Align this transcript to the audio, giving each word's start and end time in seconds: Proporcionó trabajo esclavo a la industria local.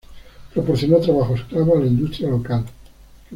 Proporcionó 0.53 0.97
trabajo 0.97 1.35
esclavo 1.35 1.77
a 1.77 1.81
la 1.81 1.85
industria 1.85 2.29
local. 2.31 2.65